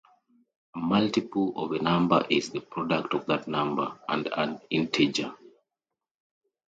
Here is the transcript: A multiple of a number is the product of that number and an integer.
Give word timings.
A 0.75 0.79
multiple 0.79 1.53
of 1.55 1.73
a 1.73 1.77
number 1.79 2.25
is 2.27 2.49
the 2.49 2.59
product 2.59 3.13
of 3.13 3.27
that 3.27 3.47
number 3.47 3.99
and 4.09 4.25
an 4.35 4.59
integer. 4.71 5.35